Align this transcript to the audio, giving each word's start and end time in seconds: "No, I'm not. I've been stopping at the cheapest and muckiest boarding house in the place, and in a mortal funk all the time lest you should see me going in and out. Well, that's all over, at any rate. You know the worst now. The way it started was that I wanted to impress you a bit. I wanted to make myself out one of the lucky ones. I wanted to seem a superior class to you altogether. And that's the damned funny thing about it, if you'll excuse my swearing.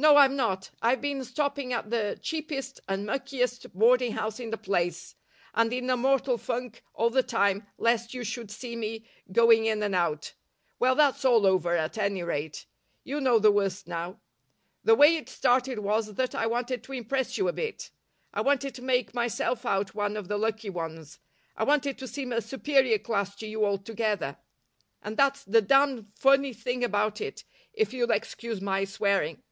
"No, 0.00 0.16
I'm 0.16 0.34
not. 0.34 0.70
I've 0.80 1.02
been 1.02 1.22
stopping 1.24 1.74
at 1.74 1.90
the 1.90 2.18
cheapest 2.22 2.80
and 2.88 3.04
muckiest 3.04 3.70
boarding 3.74 4.12
house 4.12 4.40
in 4.40 4.48
the 4.48 4.56
place, 4.56 5.14
and 5.52 5.70
in 5.74 5.90
a 5.90 5.96
mortal 5.98 6.38
funk 6.38 6.82
all 6.94 7.10
the 7.10 7.22
time 7.22 7.66
lest 7.76 8.14
you 8.14 8.24
should 8.24 8.50
see 8.50 8.76
me 8.76 9.04
going 9.30 9.66
in 9.66 9.82
and 9.82 9.94
out. 9.94 10.32
Well, 10.78 10.94
that's 10.94 11.22
all 11.26 11.44
over, 11.44 11.76
at 11.76 11.98
any 11.98 12.22
rate. 12.22 12.64
You 13.04 13.20
know 13.20 13.38
the 13.38 13.50
worst 13.52 13.86
now. 13.88 14.22
The 14.82 14.94
way 14.94 15.16
it 15.18 15.28
started 15.28 15.80
was 15.80 16.14
that 16.14 16.34
I 16.34 16.46
wanted 16.46 16.82
to 16.84 16.94
impress 16.94 17.36
you 17.36 17.46
a 17.48 17.52
bit. 17.52 17.90
I 18.32 18.40
wanted 18.40 18.74
to 18.76 18.82
make 18.82 19.12
myself 19.12 19.66
out 19.66 19.94
one 19.94 20.16
of 20.16 20.28
the 20.28 20.38
lucky 20.38 20.70
ones. 20.70 21.18
I 21.56 21.64
wanted 21.64 21.98
to 21.98 22.08
seem 22.08 22.32
a 22.32 22.40
superior 22.40 22.98
class 22.98 23.36
to 23.36 23.46
you 23.46 23.66
altogether. 23.66 24.38
And 25.02 25.18
that's 25.18 25.44
the 25.44 25.60
damned 25.60 26.10
funny 26.16 26.54
thing 26.54 26.82
about 26.84 27.20
it, 27.20 27.44
if 27.74 27.92
you'll 27.92 28.12
excuse 28.12 28.62
my 28.62 28.84
swearing. 28.86 29.42